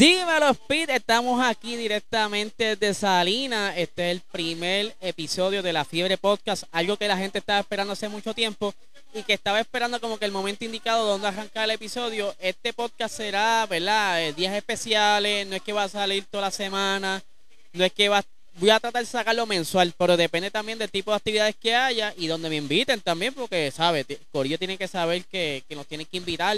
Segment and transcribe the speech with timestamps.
[0.00, 0.88] Dímelo, Speed.
[0.88, 3.74] Estamos aquí directamente desde Salinas.
[3.76, 6.64] Este es el primer episodio de la Fiebre Podcast.
[6.72, 8.72] Algo que la gente estaba esperando hace mucho tiempo
[9.12, 12.34] y que estaba esperando como que el momento indicado donde arrancar el episodio.
[12.40, 14.24] Este podcast será, ¿verdad?
[14.24, 15.46] Eh, días especiales.
[15.46, 17.22] No es que va a salir toda la semana.
[17.74, 18.24] No es que va
[18.54, 22.14] Voy a tratar de sacarlo mensual, pero depende también del tipo de actividades que haya
[22.16, 24.06] y donde me inviten también, porque, ¿sabes?
[24.32, 26.56] Corillo tiene que saber que, que nos tiene que invitar.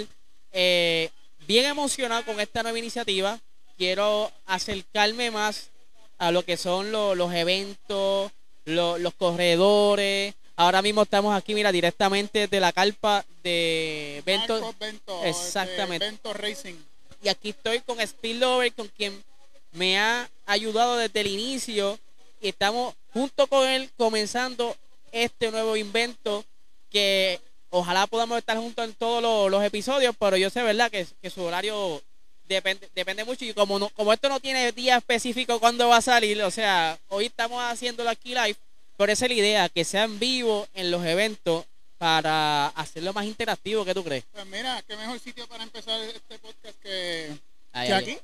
[0.53, 1.09] Eh,
[1.47, 3.39] bien emocionado con esta nueva iniciativa.
[3.77, 5.69] Quiero acercarme más
[6.17, 8.31] a lo que son los eventos,
[8.65, 10.35] los corredores.
[10.55, 14.75] Ahora mismo estamos aquí, mira, directamente de la carpa de Vento.
[15.23, 16.05] Exactamente.
[16.05, 16.75] Vento Racing.
[17.23, 19.23] Y aquí estoy con Speed Lover, con quien
[19.71, 21.97] me ha ayudado desde el inicio.
[22.41, 24.75] Y estamos junto con él comenzando
[25.11, 26.45] este nuevo invento
[26.89, 27.39] que
[27.75, 32.03] Ojalá podamos estar juntos en todos los, episodios, pero yo sé, ¿verdad?, que, su horario
[32.47, 33.45] depende, depende mucho.
[33.45, 36.99] Y como, no, como esto no tiene día específico cuando va a salir, o sea,
[37.07, 38.55] hoy estamos haciéndolo aquí live,
[38.95, 41.65] pero esa es la idea, que sea en vivo en los eventos
[41.97, 43.83] para hacerlo más interactivo.
[43.85, 44.23] ¿Qué tú crees?
[44.31, 47.35] Pues mira, qué mejor sitio para empezar este podcast que,
[47.73, 48.19] aquí.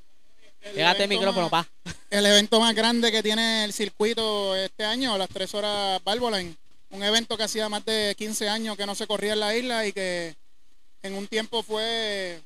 [0.62, 1.68] Pégate el micrófono, pa.
[2.12, 6.56] El evento más grande que tiene el circuito este año, las tres horas Barboline
[6.92, 9.86] un evento que hacía más de 15 años que no se corría en la isla
[9.86, 10.36] y que
[11.02, 12.42] en un tiempo fue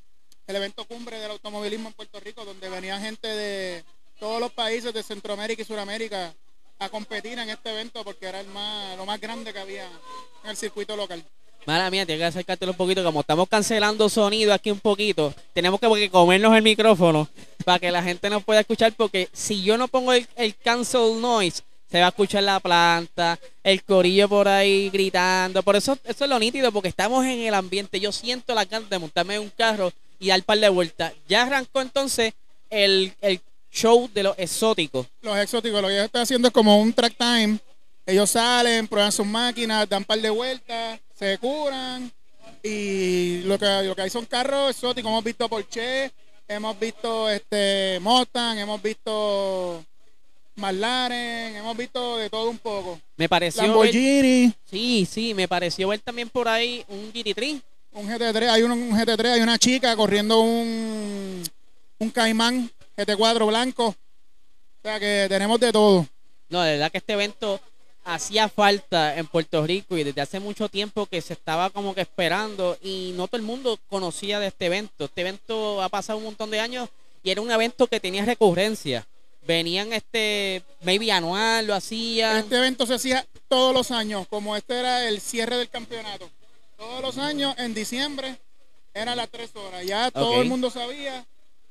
[0.46, 3.84] el evento cumbre del automovilismo en Puerto Rico, donde venía gente de
[4.18, 6.34] todos los países de Centroamérica y Sudamérica
[6.78, 9.88] a competir en este evento porque era el más, lo más grande que había
[10.42, 11.24] en el circuito local.
[11.66, 13.02] Mala mía, tienes que acercártelo un poquito.
[13.02, 17.26] Como estamos cancelando sonido aquí un poquito, tenemos que comernos el micrófono
[17.64, 18.92] para que la gente nos pueda escuchar.
[18.92, 23.38] Porque si yo no pongo el, el cancel noise, se va a escuchar la planta,
[23.62, 25.62] el corillo por ahí gritando.
[25.62, 28.00] Por eso, eso es lo nítido, porque estamos en el ambiente.
[28.00, 31.12] Yo siento la ganas de montarme en un carro y dar par de vueltas.
[31.28, 32.34] Ya arrancó entonces
[32.70, 33.12] el,
[33.70, 35.06] show de los exóticos.
[35.20, 37.58] Los exóticos, lo que ellos están haciendo es como un track time.
[38.06, 42.12] Ellos salen, prueban sus máquinas, dan par de vueltas, se curan.
[42.62, 45.10] Y lo que, lo que hay son carros exóticos.
[45.10, 46.12] Hemos visto Porsche,
[46.46, 49.84] hemos visto este Mustang, hemos visto
[50.56, 53.00] McLaren, hemos visto de todo un poco.
[53.16, 53.62] Me pareció.
[53.62, 54.52] Lamborghini.
[54.64, 57.60] sí, sí, me pareció ver también por ahí un GT3.
[57.92, 61.42] Un GT3, hay un, GT3, hay una chica corriendo un,
[61.98, 63.88] un Caimán GT4 blanco.
[63.88, 63.96] O
[64.82, 66.06] sea que tenemos de todo.
[66.48, 67.60] No, de verdad que este evento
[68.04, 72.02] hacía falta en Puerto Rico y desde hace mucho tiempo que se estaba como que
[72.02, 75.06] esperando y no todo el mundo conocía de este evento.
[75.06, 76.88] Este evento ha pasado un montón de años
[77.22, 79.06] y era un evento que tenía recurrencia
[79.46, 82.38] venían este, maybe anual, lo hacían.
[82.38, 86.30] Este evento se hacía todos los años, como este era el cierre del campeonato.
[86.76, 88.38] Todos los años, en diciembre,
[88.92, 89.84] eran las tres horas.
[89.84, 91.24] Ya todo el mundo sabía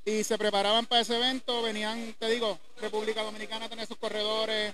[0.06, 1.62] y se preparaban para ese evento.
[1.62, 4.74] Venían, te digo, República Dominicana tenía sus corredores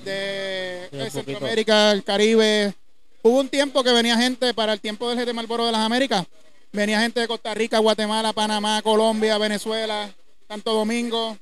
[0.00, 2.74] de, Centroamérica, el Caribe.
[3.22, 6.26] Hubo un tiempo que venía gente para el tiempo del GT Malboro de las Américas.
[6.72, 10.10] Venía gente de Costa Rica, Guatemala, Panamá, Colombia, Venezuela,
[10.48, 11.36] Santo Domingo.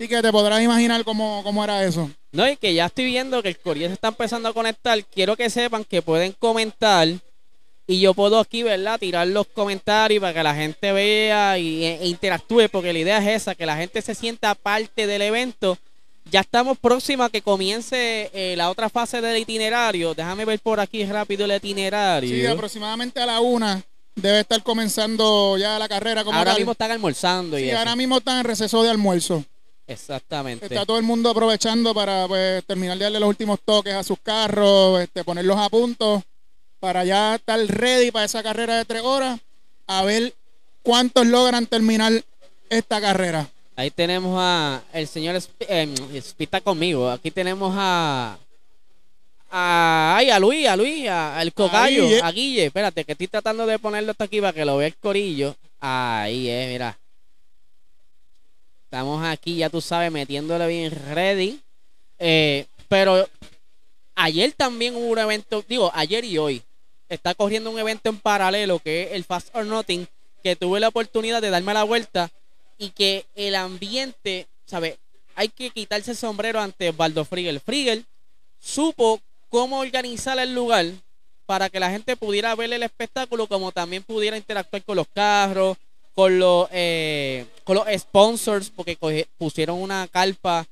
[0.00, 2.10] Y que te podrás imaginar cómo, era eso.
[2.32, 5.04] No, y que ya estoy viendo que el Corea se está empezando a conectar.
[5.04, 7.06] Quiero que sepan que pueden comentar.
[7.86, 8.98] Y yo puedo aquí, ¿verdad?
[8.98, 12.70] Tirar los comentarios para que la gente vea y, e, interactúe.
[12.72, 15.76] Porque la idea es esa, que la gente se sienta parte del evento.
[16.30, 20.14] Ya estamos próximos a que comience eh, la otra fase del itinerario.
[20.14, 22.34] Déjame ver por aquí rápido el itinerario.
[22.34, 23.84] Sí, aproximadamente a la una
[24.14, 26.24] debe estar comenzando ya la carrera.
[26.24, 27.58] Como ahora mismo están almorzando.
[27.58, 29.44] Sí, ahora mismo están en receso de almuerzo.
[29.90, 30.66] Exactamente.
[30.66, 34.18] Está todo el mundo aprovechando para pues, terminar de darle los últimos toques a sus
[34.20, 36.22] carros, este, ponerlos a punto
[36.78, 39.40] para ya estar ready para esa carrera de tres horas,
[39.88, 40.32] a ver
[40.82, 42.12] cuántos logran terminar
[42.68, 43.50] esta carrera.
[43.74, 45.94] Ahí tenemos a el señor eh,
[46.38, 47.10] está conmigo.
[47.10, 48.38] Aquí tenemos a
[49.50, 52.66] a, ay, a Luis, a Luis, al cocayo, a Guille.
[52.66, 55.56] Espérate, que estoy tratando de ponerlo hasta aquí para que lo vea el corillo.
[55.80, 56.96] Ahí es, mira.
[58.90, 61.60] Estamos aquí, ya tú sabes, metiéndole bien ready.
[62.18, 63.24] Eh, pero
[64.16, 66.60] ayer también hubo un evento, digo, ayer y hoy,
[67.08, 70.08] está corriendo un evento en paralelo que es el Fast or Nothing,
[70.42, 72.32] que tuve la oportunidad de darme la vuelta
[72.78, 74.98] y que el ambiente, ¿sabes?
[75.36, 77.60] Hay que quitarse el sombrero ante Baldo Frigel.
[77.60, 78.04] Frigel
[78.58, 79.20] supo
[79.50, 80.86] cómo organizar el lugar
[81.46, 85.76] para que la gente pudiera ver el espectáculo, como también pudiera interactuar con los carros,
[86.20, 90.66] con los, eh, con los sponsors, porque pusieron una carpa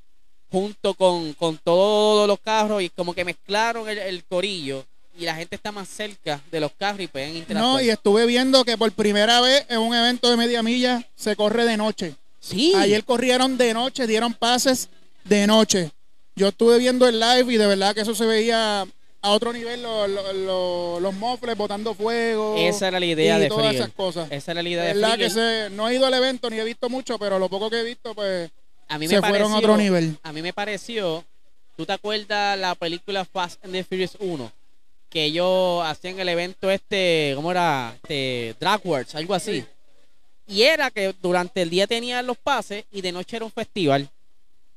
[0.50, 1.35] junto con,
[1.65, 4.85] todos los carros y como que mezclaron el, corillo
[5.19, 7.77] y la gente está más cerca de los carros y pueden interactuar.
[7.77, 11.35] No, y estuve viendo que por primera vez en un evento de media milla se
[11.35, 12.15] corre de noche.
[12.41, 12.75] Sí.
[12.77, 14.91] Ayer corrieron de noche, dieron pases
[15.25, 15.93] de noche.
[16.37, 18.87] Yo estuve viendo el live y de verdad que eso se veía
[19.20, 22.56] a otro nivel, los mofles botando fuego.
[22.56, 24.31] Esa era la idea y de todas esas cosas.
[24.31, 26.65] Esa era la idea de verdad que se, no he ido al evento ni he
[26.65, 28.50] visto mucho, pero lo poco que he visto, pues
[28.88, 30.17] a mí se fueron a otro nivel.
[30.23, 31.25] A mí me pareció,
[31.76, 34.53] ¿tú te acuerdas la película Fast and the Furious 1?
[35.09, 37.94] Que ellos hacían el evento este, ¿cómo era?
[38.03, 39.65] Este, Drag Wars, algo así.
[40.47, 44.09] Y era que durante el día tenían los pases y de noche era un festival.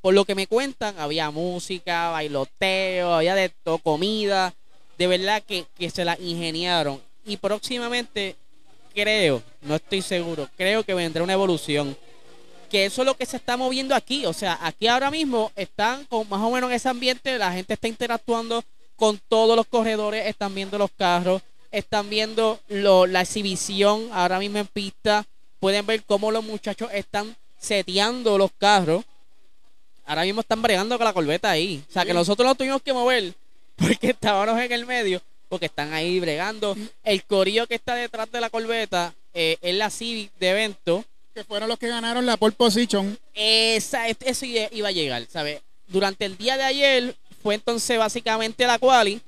[0.01, 4.53] Por lo que me cuentan, había música, bailoteo, había de todo, comida.
[4.97, 6.99] De verdad que, se la ingeniaron.
[7.23, 8.35] Y próximamente,
[8.95, 11.95] creo, no estoy seguro, creo que vendrá una evolución.
[12.69, 14.25] Que eso es lo que se está moviendo aquí.
[14.25, 17.75] O sea, aquí ahora mismo están con más o menos en ese ambiente, la gente
[17.75, 18.63] está interactuando
[18.95, 24.67] con todos los corredores, están viendo los carros, están viendo la exhibición ahora mismo en
[24.67, 25.25] pista.
[25.59, 29.05] Pueden ver cómo los muchachos están seteando los carros
[30.05, 31.83] ahora mismo están bregando con la corbeta ahí.
[31.89, 33.33] O sea, que nosotros nos tuvimos que mover
[33.75, 36.75] porque estábamos en el medio, porque están ahí bregando.
[37.03, 41.05] El corillo que está detrás de la corbeta eh, es la Civic de evento.
[41.33, 43.17] Que fueron los que ganaron la pole position.
[43.33, 45.61] Esa, eso iba a llegar, ¿sabes?
[45.87, 49.21] Durante el día de ayer fue entonces básicamente la quali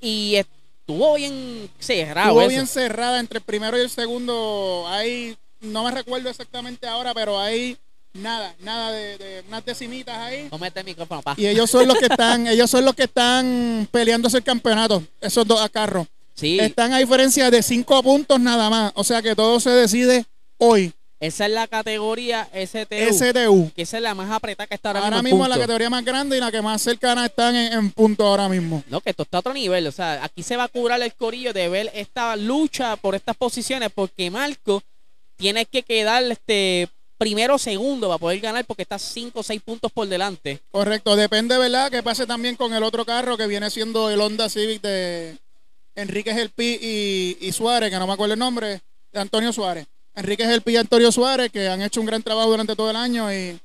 [0.00, 2.30] y estuvo bien cerrado.
[2.30, 4.84] Estuvo bien cerrada entre el primero y el segundo.
[4.88, 7.76] Ahí, no me recuerdo exactamente ahora, pero ahí
[8.14, 10.48] nada, nada de, unas decimitas ahí.
[10.50, 11.34] el micrófono, pa.
[11.36, 15.46] Y ellos son los que están, ellos son los que están peleándose el campeonato, esos
[15.46, 16.06] dos a carro.
[16.34, 16.58] Sí.
[16.58, 18.92] Están a diferencia de cinco puntos nada más.
[18.94, 20.24] O sea que todo se decide
[20.58, 20.92] hoy.
[21.20, 23.12] Esa es la categoría STU.
[23.12, 23.70] STU.
[23.76, 25.46] Que esa es la más apretada que está ahora, ahora mismo.
[25.46, 28.82] la categoría más grande y la que más cercana están en, en punto ahora mismo.
[28.88, 29.86] No, que esto está a otro nivel.
[29.86, 33.36] O sea, aquí se va a curar el corillo de ver esta lucha por estas
[33.36, 34.82] posiciones porque Marco
[35.36, 36.88] tiene que quedar este
[37.22, 40.58] primero o segundo va a poder ganar porque está 5 o 6 puntos por delante.
[40.72, 41.88] Correcto, depende, ¿verdad?
[41.88, 45.38] Que pase también con el otro carro que viene siendo el Honda Civic de
[45.94, 48.80] Enrique Gelpi y, y Suárez, que no me acuerdo el nombre,
[49.12, 49.86] de Antonio Suárez.
[50.16, 53.32] Enrique Gelpi y Antonio Suárez, que han hecho un gran trabajo durante todo el año
[53.32, 53.56] y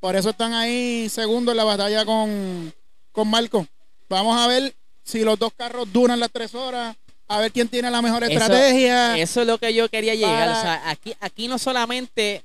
[0.00, 2.74] por eso están ahí segundo en la batalla con,
[3.12, 3.64] con Marco.
[4.08, 4.74] Vamos a ver
[5.04, 6.96] si los dos carros duran las tres horas
[7.28, 9.16] a ver quién tiene la mejor estrategia.
[9.16, 10.48] Eso es lo que yo quería llegar.
[10.48, 12.42] O sea, aquí, aquí no solamente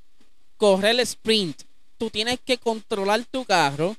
[0.59, 1.61] correr el sprint,
[1.97, 3.95] tú tienes que controlar tu carro,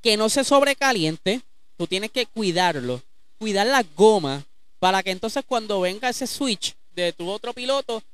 [0.00, 1.42] que no se sobrecaliente,
[1.76, 3.02] tú tienes que cuidarlo,
[3.38, 4.44] cuidar la goma,
[4.78, 8.04] para que entonces cuando venga ese switch de tu otro piloto,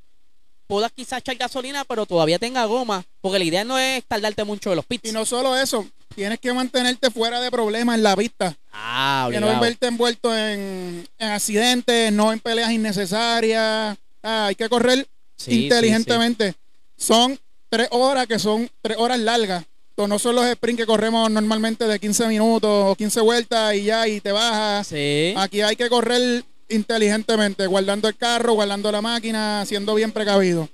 [0.67, 4.71] puedas quizás echar gasolina, pero todavía tenga goma, porque la idea no es tardarte mucho
[4.71, 5.11] de los pits.
[5.11, 8.57] Y no solo eso, tienes que mantenerte fuera de problemas en la pista.
[8.73, 13.99] Ah, que no verte envuelto en, accidentes, no en peleas innecesarias.
[14.23, 15.07] Ah, hay que correr
[15.47, 16.55] inteligentemente
[16.97, 17.39] son
[17.69, 19.65] tres horas que son tres horas largas.
[19.91, 23.85] Entonces, no son los sprints que corremos normalmente de 15 minutos o 15 vueltas y
[23.85, 24.89] ya y te bajas.
[25.37, 30.69] Aquí hay que correr inteligentemente, guardando el carro, guardando la máquina, siendo bien precavido.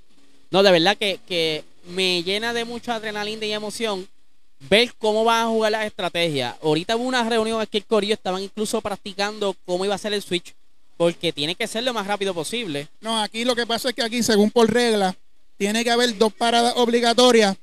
[0.49, 4.07] No, de verdad que, que me llena de mucha adrenalina y emoción
[4.69, 6.55] ver cómo van a jugar las estrategias.
[6.61, 10.21] Ahorita hubo una reunión aquí en Corillo, estaban incluso practicando cómo iba a ser el
[10.21, 10.53] switch,
[10.97, 12.87] porque tiene que ser lo más rápido posible.
[12.99, 15.15] No, aquí lo que pasa es que aquí, según por regla,
[15.61, 17.55] tiene que haber dos paradas obligatorias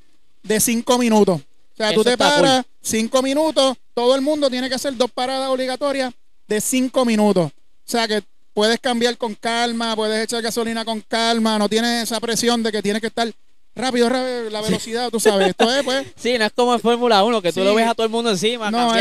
[0.44, 1.40] de cinco minutos.
[1.40, 5.48] O sea, tú te paras cinco minutos, todo el mundo tiene que hacer dos paradas
[5.48, 6.14] obligatorias
[6.46, 7.46] de cinco minutos.
[7.50, 8.22] O sea, que
[8.54, 12.82] puedes cambiar con calma, puedes echar gasolina con calma, no tienes esa presión de que
[12.82, 13.32] tienes que estar
[13.74, 15.48] rápido, rápido la velocidad, tú sabes.
[15.48, 16.06] Esto es, pues.
[16.16, 18.30] Sí, no es como en Fórmula 1, que tú lo ves a todo el mundo
[18.30, 18.70] encima.
[18.70, 18.92] No,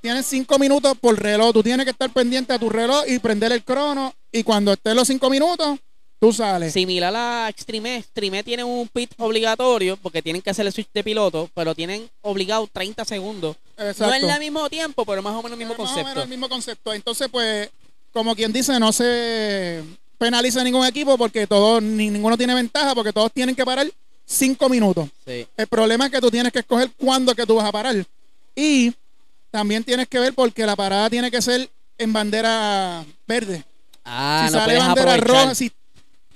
[0.00, 1.52] tienes cinco minutos por reloj.
[1.52, 4.14] Tú tienes que estar pendiente a tu reloj y prender el crono.
[4.32, 5.78] Y cuando estés los cinco minutos,
[6.20, 6.72] Tú sales.
[6.72, 7.98] Similar a Extreme.
[7.98, 12.10] Extreme tiene un pit obligatorio porque tienen que hacer el switch de piloto, pero tienen
[12.22, 13.56] obligado 30 segundos.
[13.76, 14.06] Exacto.
[14.06, 16.02] No es el mismo tiempo, pero más o menos el mismo concepto.
[16.02, 16.92] Más o menos el mismo concepto.
[16.92, 17.70] Entonces, pues,
[18.12, 19.84] como quien dice, no se
[20.18, 23.88] penaliza ningún equipo porque todos, ninguno tiene ventaja porque todos tienen que parar
[24.26, 25.08] 5 minutos.
[25.24, 25.46] Sí.
[25.56, 27.94] El problema es que tú tienes que escoger cuándo es que tú vas a parar.
[28.56, 28.92] Y
[29.52, 33.64] también tienes que ver porque la parada tiene que ser en bandera verde.
[34.04, 35.70] Ah, si sale bandera roja, si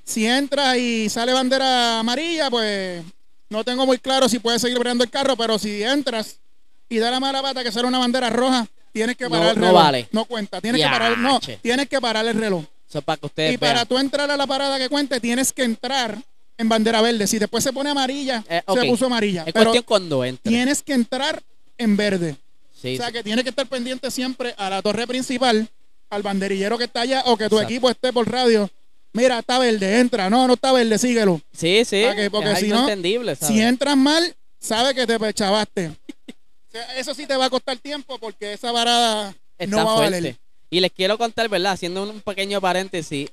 [0.05, 3.03] si entra y sale bandera amarilla, pues
[3.49, 6.39] no tengo muy claro si puedes seguir peleando el carro, pero si entras
[6.89, 9.69] y da la mala pata que sale una bandera roja, tienes que parar el reloj.
[9.71, 10.09] No vale.
[10.13, 12.65] No cuenta, tienes que parar, no, tienes que parar el reloj.
[13.05, 16.19] para que ustedes y para tú entrar a la parada que cuente, tienes que entrar
[16.59, 17.27] en bandera verde.
[17.27, 19.45] Si después se pone amarilla, eh, se puso amarilla.
[19.47, 20.51] Es cuestión cuando entra.
[20.51, 21.43] Tienes que entrar
[21.79, 22.37] en verde.
[22.77, 25.69] o sea que tienes que estar pendiente siempre a la torre principal,
[26.11, 28.71] al banderillero que está allá o que tu equipo esté por radio
[29.13, 30.31] mira, está verde, entra.
[30.31, 31.41] No, no está verde, síguelo.
[31.53, 32.05] Sí, sí.
[32.31, 32.87] porque si no,
[33.37, 35.93] si entras mal, sabe que te chavaste.
[36.97, 39.35] eso sí te va a costar tiempo porque esa varada
[39.67, 40.37] no va a valer.
[40.71, 41.73] Y les quiero contar, ¿verdad?
[41.73, 43.31] Haciendo un pequeño paréntesis.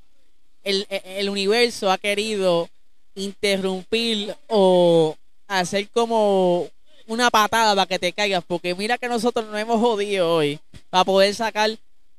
[0.63, 2.69] El, el universo ha querido
[3.15, 5.15] interrumpir o
[5.47, 6.69] hacer como
[7.07, 10.59] una patada para que te caigas, porque mira que nosotros nos hemos jodido hoy
[10.89, 11.71] para poder sacar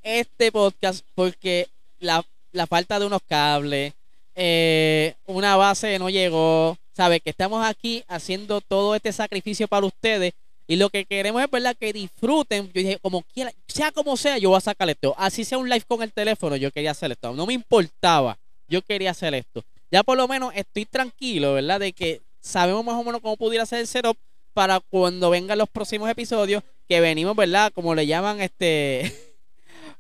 [0.03, 1.69] este podcast, porque
[2.01, 2.25] la,
[2.67, 3.93] falta de unos cables,
[4.35, 10.33] eh, una base no llegó, sabe que estamos aquí haciendo todo este sacrificio para ustedes
[10.71, 12.67] y lo que queremos es verdad que disfruten.
[12.73, 15.17] Yo dije, como quiera, sea como sea, yo voy a sacar esto.
[15.19, 17.35] Así sea un live con el teléfono, yo quería hacer esto.
[17.35, 18.39] No me importaba,
[18.69, 19.65] yo quería hacer esto.
[19.91, 21.81] Ya por lo menos estoy tranquilo, ¿verdad?
[21.81, 24.17] De que sabemos más o menos cómo pudiera ser el setup
[24.55, 27.73] para cuando vengan los próximos episodios que venimos, ¿verdad?
[27.75, 29.13] Como le llaman este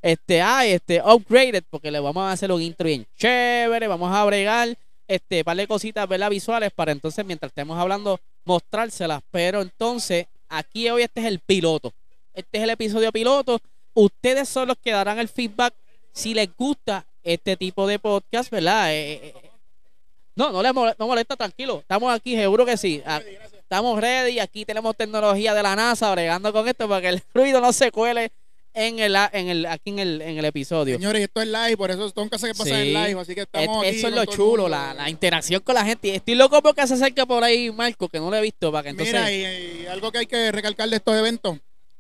[0.02, 4.25] este ah, este upgraded porque le vamos a hacer un intro bien chévere, vamos a
[4.25, 4.76] bregar
[5.07, 6.30] este par de cositas, ¿verdad?
[6.30, 11.92] visuales para entonces mientras estemos hablando mostrárselas, pero entonces aquí hoy este es el piloto.
[12.33, 13.61] Este es el episodio piloto.
[13.92, 15.75] Ustedes son los que darán el feedback
[16.12, 18.92] si les gusta este tipo de podcast, ¿verdad?
[18.92, 19.50] Eh, eh, eh,
[20.37, 21.80] no, no le molesta, no molesta, tranquilo.
[21.80, 23.02] Estamos aquí, seguro que sí.
[23.04, 23.21] Ah,
[23.52, 24.38] estamos ready.
[24.38, 27.90] Aquí tenemos tecnología de la NASA bregando con esto para que el ruido no se
[27.90, 28.30] cuele
[28.74, 30.96] en el, en el, aquí en el, en el episodio.
[30.96, 33.84] Señores, esto es live, por eso que hacer que pasa en live, así que estamos
[33.86, 36.14] Eso es lo chulo, la, la, interacción con la gente.
[36.14, 38.88] Estoy loco porque se acerca por ahí Marco, que no lo he visto, para que
[38.90, 39.14] entonces...
[39.14, 41.58] Mira, y, algo que hay que recalcar de estos eventos,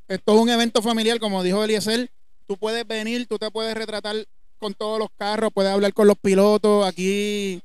[0.08, 2.10] esto es un evento familiar, como dijo Eliezer,
[2.46, 4.16] tú puedes venir, tú te puedes retratar
[4.58, 7.60] con todos los carros, puedes hablar con los pilotos, aquí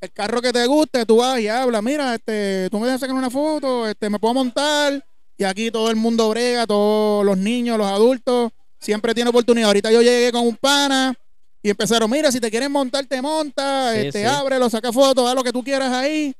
[0.00, 3.16] el carro que te guste, tú vas y hablas, mira, este, tú me dejas sacar
[3.16, 5.04] una foto, este, me puedo montar,
[5.38, 9.68] y aquí todo el mundo brega, todos los niños, los adultos, siempre tiene oportunidad.
[9.68, 11.14] Ahorita yo llegué con un pana
[11.62, 15.44] y empezaron, mira, si te quieres montar, te monta, este, ábrelo, saca fotos, haz lo
[15.44, 16.34] que tú quieras ahí.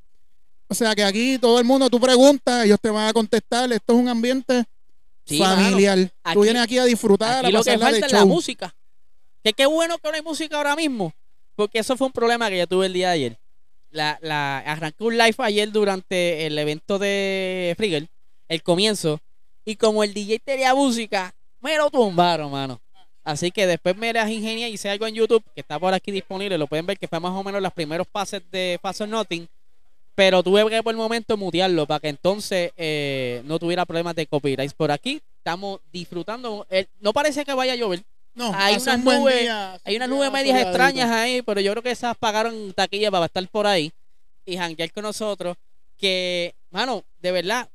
[0.67, 3.93] O sea que aquí todo el mundo, tú preguntas, ellos te van a contestar, esto
[3.95, 4.65] es un ambiente
[5.25, 6.11] familiar.
[6.33, 8.75] tú vienes aquí a disfrutar, aquí lo que falta es la música.
[9.45, 11.15] Que qué bueno que no hay música ahora mismo,
[11.55, 13.39] porque eso fue un problema que yo tuve el día de ayer
[13.91, 18.09] la, la, arranqué un live ayer durante el evento de Frigel,
[18.49, 19.21] el comienzo,
[19.65, 22.81] y como el DJ tenía música, me lo tumbaron, mano.
[23.29, 26.11] Así que después me las ingenié y hice algo en YouTube que está por aquí
[26.11, 26.57] disponible.
[26.57, 29.47] Lo pueden ver que fue más o menos los primeros pases de Fast Nothing.
[30.15, 34.27] Pero tuve que por el momento mutearlo para que entonces eh, no tuviera problemas de
[34.27, 34.73] copyright.
[34.73, 36.67] Por aquí estamos disfrutando.
[37.01, 38.03] no parece que vaya a llover.
[38.35, 39.51] No, hay unas nubes,
[39.85, 43.47] hay unas nubes medias extrañas ahí, pero yo creo que esas pagaron taquilla para estar
[43.49, 43.93] por ahí
[44.47, 45.55] y janguear con nosotros.
[45.99, 47.69] Que, mano, de verdad,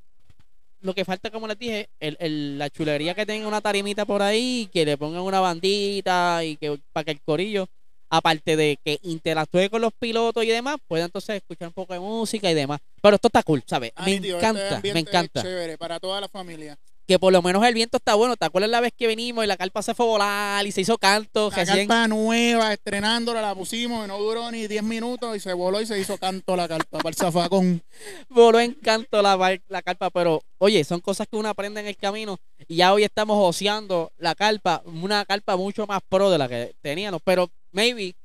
[0.84, 4.70] lo que falta, como les dije, el, la chulería que tenga una tarimita por ahí,
[4.72, 7.68] que le pongan una bandita y que para que el corillo,
[8.10, 12.00] aparte de que interactúe con los pilotos y demás, pueda entonces escuchar un poco de
[12.00, 12.80] música y demás.
[13.02, 13.94] Pero esto está cool, ¿sabes?
[14.06, 15.42] me este encanta, me encanta.
[15.42, 18.36] Chévere para toda la familia que por lo menos el viento está bueno.
[18.38, 20.82] ¿Te acuerdas la vez que venimos y la carpa se fue a volar y se
[20.82, 21.52] hizo canto?
[21.56, 25.82] La carpa nueva, estrenándola, la pusimos y no duró ni 10 minutos y se voló
[25.82, 27.84] y se hizo canto la carpa para el zafacón.
[28.30, 31.98] Voló en canto la, la carpa, pero oye, son cosas que uno aprende en el
[31.98, 36.48] camino y ya hoy estamos oceando la carpa, una carpa mucho más pro de la
[36.48, 38.16] que teníamos, pero maybe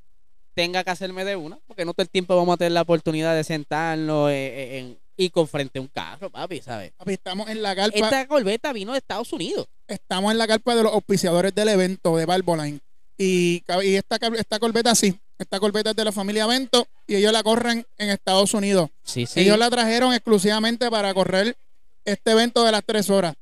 [0.55, 3.35] tenga que hacerme de una, porque no todo el tiempo vamos a tener la oportunidad
[3.35, 6.93] de sentarnos eh, en y con frente a un carro, papi, ¿sabes?
[6.97, 7.99] Papi, estamos en la carpa.
[7.99, 9.67] Esta corbeta vino de Estados Unidos.
[9.89, 12.81] Estamos en la carpa de los auspiciadores del evento de Barboline.
[13.19, 17.33] Y, y esta, esta corbeta sí, esta corbeta es de la familia Vento y ellos
[17.33, 18.91] la corren en Estados Unidos.
[19.03, 19.41] Sí, sí.
[19.41, 21.57] Ellos la trajeron exclusivamente para correr
[22.05, 23.35] este evento de las tres horas.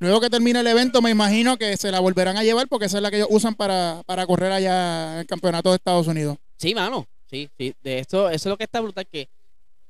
[0.00, 2.96] Luego que termine el evento, me imagino que se la volverán a llevar porque esa
[2.96, 6.36] es la que ellos usan para, para correr allá en el campeonato de Estados Unidos.
[6.56, 7.06] Sí, mano.
[7.30, 7.72] Sí, sí.
[7.80, 9.28] De esto, eso es lo que está brutal, que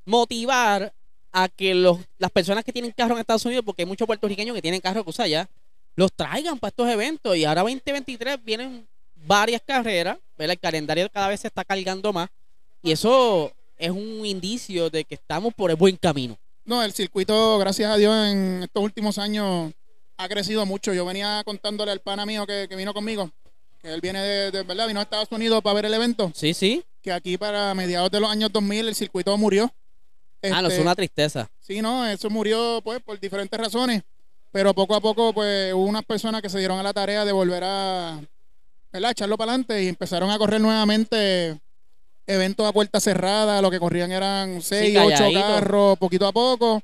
[0.05, 0.93] motivar
[1.33, 4.55] a que los, las personas que tienen carro en Estados Unidos, porque hay muchos puertorriqueños
[4.55, 5.49] que tienen carro que usa allá,
[5.95, 7.35] los traigan para estos eventos.
[7.35, 8.87] Y ahora 2023 vienen
[9.25, 12.29] varias carreras, el calendario cada vez se está cargando más.
[12.83, 16.37] Y eso es un indicio de que estamos por el buen camino.
[16.65, 19.73] No, el circuito, gracias a Dios, en estos últimos años
[20.17, 20.93] ha crecido mucho.
[20.93, 23.31] Yo venía contándole al pana mío que, vino conmigo,
[23.81, 26.31] que él viene de, de, verdad, vino a Estados Unidos para ver el evento.
[26.35, 26.83] Sí, sí.
[27.01, 29.73] Que aquí para mediados de los años 2000 el circuito murió
[30.51, 31.49] ah, no, es este, una tristeza.
[31.59, 34.03] Sí, no, eso murió pues por diferentes razones,
[34.51, 37.31] pero poco a poco pues hubo unas personas que se dieron a la tarea de
[37.31, 38.19] volver a
[38.91, 39.11] ¿verdad?
[39.11, 41.59] echarlo para adelante y empezaron a correr nuevamente
[42.27, 46.81] eventos a puerta cerrada, lo que corrían eran seis, ocho carros, poquito a poco,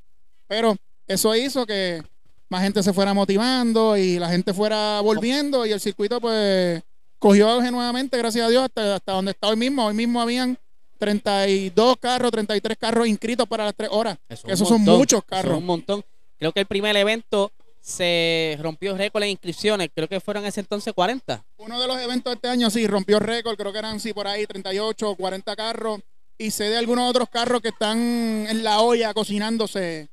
[0.48, 0.76] pero
[1.08, 2.04] eso hizo que
[2.50, 6.82] más gente se fuera motivando y la gente fuera volviendo y el circuito pues
[7.20, 9.86] cogió auge nuevamente, gracias a Dios, hasta, hasta donde está hoy mismo.
[9.86, 10.58] Hoy mismo habían
[11.00, 14.18] 32 carros, 33 carros inscritos para las tres horas.
[14.28, 15.58] Esos son muchos carros.
[15.58, 16.04] un montón.
[16.38, 17.52] Creo que el primer evento
[17.82, 19.90] se rompió récord en inscripciones.
[19.96, 21.44] Creo que fueron en ese entonces 40.
[21.58, 23.58] Uno de los eventos de este año sí rompió récord.
[23.58, 26.02] Creo que eran sí por ahí 38 o 40 carros.
[26.38, 30.10] Y sé de algunos otros carros que están en la olla cocinándose.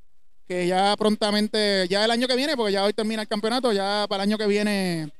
[0.46, 4.06] Que ya prontamente, ya el año que viene, porque ya hoy termina el campeonato, ya
[4.08, 5.10] para el año que viene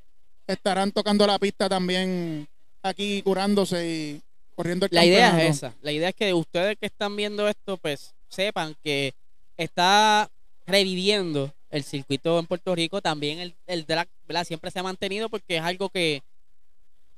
[0.46, 2.46] estarán tocando la pista también
[2.82, 4.22] aquí curándose y
[4.56, 5.74] corriendo el La idea es esa.
[5.82, 9.14] La idea es que ustedes que están viendo esto, pues sepan que
[9.56, 10.28] está
[10.66, 14.08] reviviendo el circuito en Puerto Rico, también el, el drag
[14.44, 16.22] siempre se ha mantenido porque es algo que,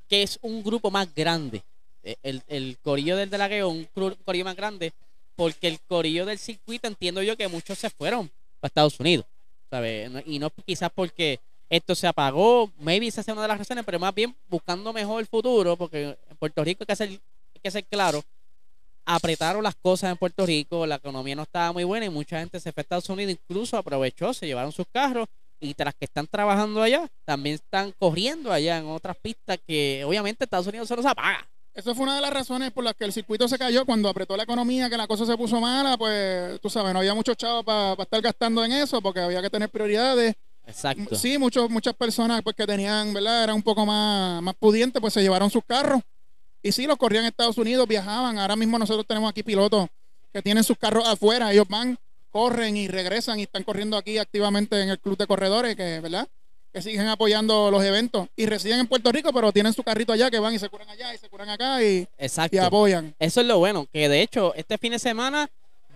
[0.09, 1.62] que es un grupo más grande.
[2.02, 3.88] E, el, el corillo del dragueo, un
[4.25, 4.92] corillo más grande,
[5.37, 8.30] porque el corillo del circuito entiendo yo que muchos se fueron
[8.61, 9.26] para Estados Unidos,
[9.71, 10.11] ¿sabes?
[10.26, 11.40] Y no quizás porque
[11.71, 15.21] esto se apagó, maybe esa sea una de las razones, pero más bien buscando mejor
[15.21, 18.25] el futuro, porque en Puerto Rico hay que ser, hay que ser claro,
[19.05, 22.61] apretaron las cosas en Puerto Rico, la economía no estaba muy buena y mucha gente
[22.61, 25.27] se fue a Estados Unidos, incluso aprovechó, se llevaron sus carros
[25.61, 30.45] y tras que están trabajando allá, también están corriendo allá en otras pistas que obviamente
[30.45, 31.47] Estados Unidos se los apaga.
[31.75, 34.37] Eso fue una de las razones por las que el circuito se cayó cuando apretó
[34.37, 37.65] la economía, que la cosa se puso mala, pues tú sabes, no había muchos chavos
[37.65, 40.35] para estar gastando en eso porque había que tener prioridades.
[40.69, 41.17] Exacto.
[41.17, 43.45] Sí, muchos, muchas personas pues que tenían, ¿verdad?
[43.45, 46.03] Eran un poco más, más pudientes, pues se llevaron sus carros
[46.63, 48.39] y sí, los corrían en Estados Unidos, viajaban.
[48.39, 49.89] Ahora mismo nosotros tenemos aquí pilotos
[50.33, 51.53] que tienen sus carros afuera.
[51.53, 51.99] Ellos van,
[52.31, 56.29] corren y regresan y están corriendo aquí activamente en el club de corredores, que, ¿verdad?
[56.73, 58.29] Que siguen apoyando los eventos.
[58.37, 60.89] Y residen en Puerto Rico, pero tienen su carrito allá, que van y se curan
[60.89, 62.09] allá y se curan acá y,
[62.51, 63.15] y apoyan.
[63.19, 65.49] Eso es lo bueno, que de hecho este fin de semana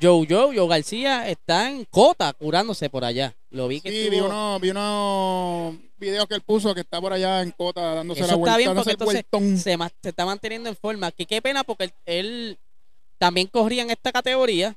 [0.02, 3.37] Joe Joe, Joe García está en Cota curándose por allá.
[3.50, 7.12] Lo vi que Sí, vi unos vi uno videos que él puso que está por
[7.12, 8.50] allá en Cota dándose la vuelta.
[8.50, 11.12] Está bien porque se, se, está manteniendo en forma.
[11.12, 12.59] Que qué pena porque él,
[13.18, 14.76] también corría en esta categoría.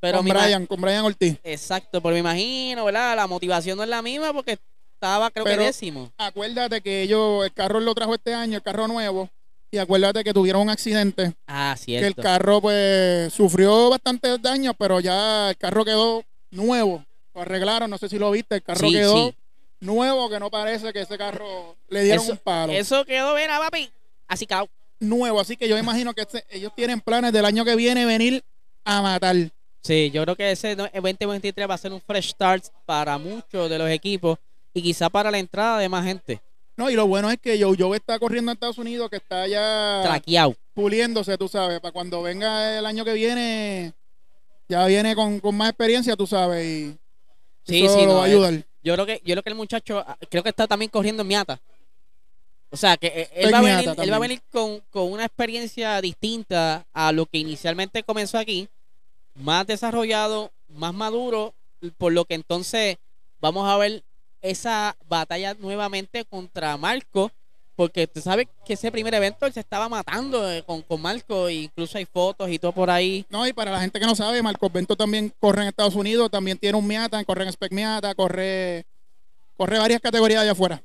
[0.00, 1.38] Pero con Brian, con Brian Ortiz.
[1.44, 3.14] Exacto, pero me imagino, ¿verdad?
[3.14, 4.58] La motivación no es la misma porque
[4.94, 6.10] estaba creo que décimo.
[6.18, 9.30] Acuérdate que ellos, el carro lo trajo este año, el carro nuevo
[9.74, 11.34] y acuérdate que tuvieron un accidente.
[11.46, 12.02] Ah, cierto.
[12.02, 17.04] Que el carro pues sufrió bastantes daños, pero ya el carro quedó nuevo.
[17.34, 19.34] Lo arreglaron, no sé si lo viste, el carro quedó
[19.80, 22.72] nuevo, que no parece que ese carro le dieron un palo.
[22.72, 23.90] Eso quedó, a papi,
[24.28, 24.68] así cao.
[25.00, 28.42] Nuevo, así que yo imagino que este, ellos tienen planes del año que viene venir
[28.84, 29.36] a matar.
[29.82, 33.76] Sí, yo creo que ese 2023 va a ser un fresh start para muchos de
[33.76, 34.38] los equipos
[34.72, 36.40] y quizá para la entrada de más gente.
[36.76, 40.00] No, y lo bueno es que Joe está corriendo en Estados Unidos, que está ya
[40.02, 43.92] traqueado, puliéndose, tú sabes, para cuando venga el año que viene,
[44.68, 46.98] ya viene con, más experiencia, tú sabes, y
[47.64, 48.54] sí, sí, lo va a ayudar.
[48.82, 51.28] Yo creo que yo creo que el muchacho ah, creo que está también corriendo en
[51.28, 51.60] Miata.
[52.70, 55.24] O sea, que eh, él, va, a venir, él va a venir, con, con una
[55.24, 58.68] experiencia distinta a lo que inicialmente comenzó aquí,
[59.36, 61.54] más desarrollado, más maduro,
[61.98, 62.96] por lo que entonces
[63.40, 64.02] vamos a ver
[64.44, 67.32] esa batalla nuevamente contra Marco,
[67.76, 71.48] porque tú sabes que ese primer evento él se estaba matando eh, con, con Marco,
[71.48, 73.24] e incluso hay fotos y todo por ahí.
[73.30, 76.30] No, y para la gente que no sabe, Marco Bento también corre en Estados Unidos,
[76.30, 78.84] también tiene un Miata, corre en Spec Miata, corre,
[79.56, 80.82] corre varias categorías allá afuera.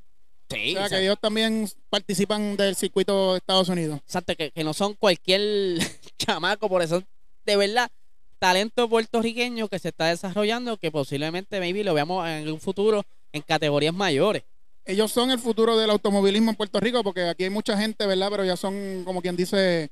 [0.50, 4.00] Sí, o sea, que ellos también participan del circuito de Estados Unidos.
[4.06, 5.80] Exacto, que, que no son cualquier
[6.18, 7.04] chamaco, por eso,
[7.46, 7.92] de verdad,
[8.40, 13.42] talento puertorriqueño que se está desarrollando, que posiblemente, maybe, lo veamos en un futuro en
[13.42, 14.44] categorías mayores.
[14.86, 18.30] Ellos son el futuro del automovilismo en Puerto Rico, porque aquí hay mucha gente, ¿verdad?
[18.32, 19.92] Pero ya son, como quien dice,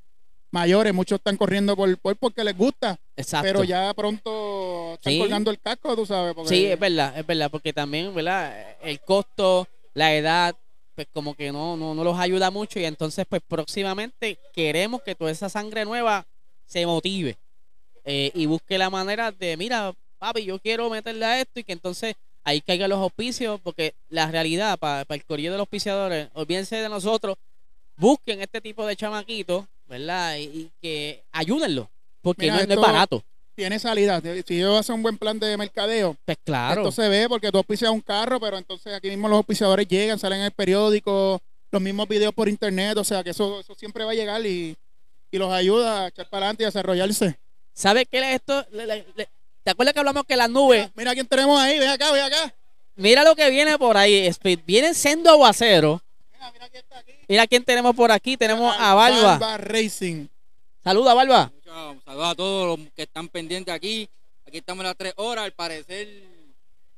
[0.52, 0.93] mayores.
[0.93, 3.00] Muchos están corriendo por, porque les gusta.
[3.15, 3.47] Exacto.
[3.47, 6.36] Pero ya pronto están colgando el casco, tú sabes.
[6.45, 8.76] Sí, es verdad, es verdad, porque también, ¿verdad?
[8.82, 10.56] El costo, la edad,
[10.95, 15.13] pues como que no, no, no los ayuda mucho y entonces pues próximamente queremos que
[15.13, 16.26] toda esa sangre nueva
[16.65, 17.38] se motive
[18.04, 21.73] eh, y busque la manera de, mira, papi, yo quiero meterle a esto y que
[21.73, 22.15] entonces
[22.48, 26.88] ahí caigan los auspicios, porque la realidad para, el corillo de los auspiciadores, olvídense de
[26.88, 27.36] nosotros,
[27.98, 30.38] busquen este tipo de chamaquitos, ¿verdad?
[30.38, 31.90] Y, que ayúdenlo,
[32.22, 33.22] porque no, es barato.
[33.54, 34.22] Tiene salida.
[34.46, 36.84] Si yo hace un buen plan de mercadeo, pues claro.
[36.84, 40.18] Esto se ve porque tú auspicias un carro, pero entonces aquí mismo los auspiciadores llegan,
[40.18, 44.06] salen en el periódico, los mismos videos por internet, o sea que eso, eso siempre
[44.06, 44.78] va a llegar y,
[45.34, 47.38] los ayuda a echar para adelante y a desarrollarse.
[47.74, 48.66] ¿Sabe qué es esto?
[49.67, 50.89] ¿Te acuerdas que hablamos que las nubes?
[50.95, 52.56] Mira, quién tenemos ahí, ven acá, ven acá.
[52.95, 54.62] Mira lo que viene por ahí, Speed.
[54.65, 56.01] Vienen siendo aguacero.
[56.32, 57.12] Mira, mira quién está aquí.
[57.27, 58.38] Mira quién tenemos por aquí.
[58.38, 59.38] Tenemos a Barba.
[59.38, 60.27] Barba Racing.
[60.82, 61.51] Saluda, Barba.
[62.06, 64.08] Saludos a todos los que están pendientes aquí.
[64.45, 65.43] Aquí estamos a las tres horas.
[65.43, 66.23] Al parecer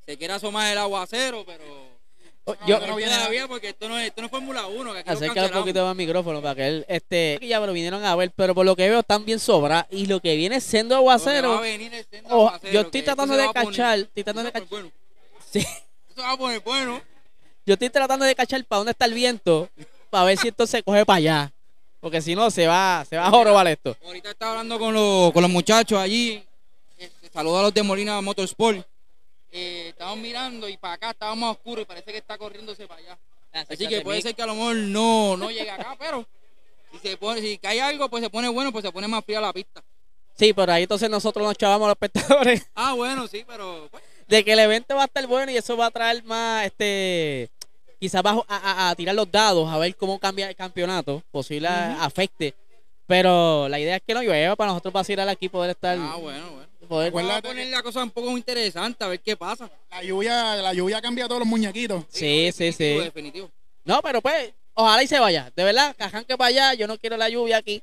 [0.06, 1.79] se quiere asomar el aguacero, pero
[2.66, 4.94] yo, no viene todavía porque esto no es, esto no es Fórmula 1.
[4.94, 8.04] Que aquí acerca un poquito más el micrófono para que él, este, ya pero vinieron
[8.04, 10.96] a ver, pero por lo que veo están bien sobra y lo que viene siendo
[10.96, 11.62] aguacero.
[11.62, 14.70] Siendo oh, aguacero yo estoy tratando de cachar, estoy tratando de cachar.
[14.70, 14.92] Bueno.
[15.52, 15.60] Sí.
[15.60, 17.02] Eso va a poner bueno.
[17.66, 19.68] Yo estoy tratando de cachar para dónde está el viento,
[20.12, 21.54] para ver si esto se coge para allá.
[22.00, 23.98] Porque si no, se va, se va a jorobar esto.
[24.06, 26.44] Ahorita estaba hablando con los, con los muchachos allí.
[27.34, 28.86] Saludos a los de Molina Motorsport.
[29.52, 33.00] Eh, estábamos mirando y para acá estaba más oscuro y parece que está corriéndose para
[33.02, 33.18] allá.
[33.52, 36.26] Así que puede ser que a lo mejor no, no llegue acá, pero
[36.92, 39.42] si se pone, si cae algo, pues se pone bueno, pues se pone más fría
[39.42, 39.84] la pista.
[40.36, 42.66] Sí, pero ahí entonces nosotros nos chavamos los espectadores.
[42.76, 43.90] Ah, bueno, sí, pero.
[43.92, 44.04] Pues.
[44.28, 47.50] De que el evento va a estar bueno y eso va a traer más, este,
[48.00, 52.54] quizás va a, tirar los dados, a ver cómo cambia el campeonato, posible afecte.
[53.10, 55.98] Pero la idea es que no llueva para nosotros vacilar aquí poder estar.
[56.00, 59.68] Ah, bueno, bueno poder poner la cosa un poco interesante, a ver qué pasa.
[59.90, 62.04] La lluvia, la lluvia cambia todos los muñequitos.
[62.10, 63.00] Sí, sí, sí.
[63.00, 63.50] Definitivo.
[63.84, 65.52] No, pero pues, ojalá y se vaya.
[65.56, 67.82] De verdad, cajan que para allá, yo no quiero la lluvia aquí,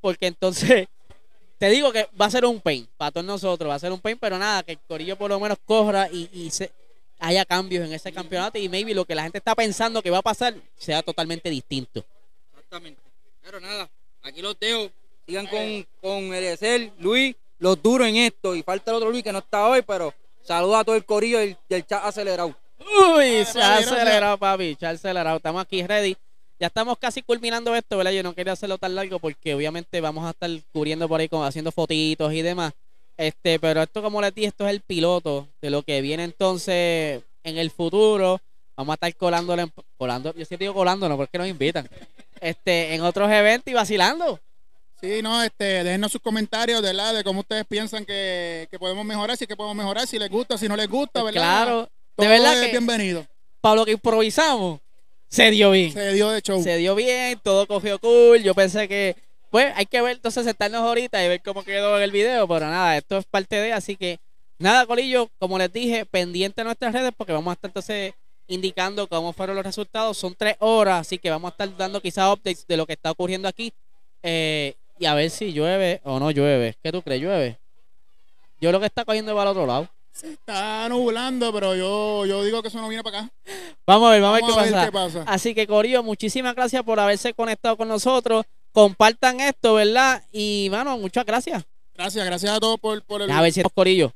[0.00, 0.88] porque entonces
[1.58, 4.00] te digo que va a ser un pain para todos nosotros, va a ser un
[4.00, 6.72] pain, pero nada, que el Corillo por lo menos corra y, y se,
[7.18, 10.18] haya cambios en ese campeonato y maybe lo que la gente está pensando que va
[10.18, 12.04] a pasar sea totalmente distinto.
[12.54, 13.00] Exactamente.
[13.42, 13.88] Pero nada,
[14.22, 14.90] aquí los dejo.
[15.26, 18.54] Sigan con, con el Luis los duros en esto.
[18.54, 21.38] Y falta el otro Luis que no está hoy, pero saluda a todo el corillo
[21.38, 22.54] del, chat acelerado.
[22.80, 25.36] Uy, se ha acelerado, papi, chat acelerado.
[25.36, 26.16] Estamos aquí ready.
[26.58, 28.12] Ya estamos casi culminando esto, ¿verdad?
[28.12, 31.72] Yo no quería hacerlo tan largo porque obviamente vamos a estar cubriendo por ahí, haciendo
[31.72, 32.72] fotitos y demás.
[33.16, 37.22] Este, pero esto, como les dije, esto es el piloto de lo que viene entonces
[37.42, 38.40] en el futuro.
[38.76, 41.88] Vamos a estar colándole, colando, yo siempre digo colándonos porque nos invitan.
[42.42, 44.40] Este, en otros eventos y vacilando.
[45.00, 49.36] Sí, no, este, déjenos sus comentarios, de la de cómo ustedes piensan que, podemos mejorar,
[49.36, 51.40] si que podemos mejorar, si les gusta, si no les gusta, ¿verdad?
[51.40, 53.24] Claro, de verdad que bienvenido.
[53.60, 54.80] Para lo que improvisamos,
[55.28, 55.92] se dio bien.
[55.92, 56.60] Se dio de show.
[56.60, 58.42] Se dio bien, todo cogió cool.
[58.42, 59.14] Yo pensé que,
[59.50, 62.66] pues, hay que ver, entonces sentarnos ahorita y ver cómo quedó en el video, pero
[62.66, 64.18] nada, esto es parte de, así que,
[64.58, 68.14] nada, Colillo, como les dije, pendiente de nuestras redes porque vamos a estar entonces
[68.48, 70.16] indicando cómo fueron los resultados.
[70.16, 73.10] Son tres horas, así que vamos a estar dando quizás updates de lo que está
[73.10, 73.72] ocurriendo aquí.
[74.22, 76.76] Eh, y a ver si llueve o no llueve.
[76.82, 77.22] ¿Qué tú crees?
[77.22, 77.58] ¿Llueve?
[78.60, 79.88] Yo lo que está cogiendo va al otro lado.
[80.12, 83.32] Se está nublando, pero yo, yo digo que eso no viene para acá.
[83.86, 85.24] Vamos a ver, vamos, a ver, qué, pasa.
[85.26, 88.44] Así que, Corillo, muchísimas gracias por haberse conectado con nosotros.
[88.72, 90.22] Compartan esto, ¿verdad?
[90.30, 91.64] Y, mano, muchas gracias.
[91.94, 93.30] Gracias, gracias a todos por, por el...
[93.30, 94.12] A ver si es Corillo.